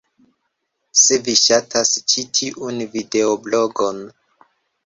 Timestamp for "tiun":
2.39-2.81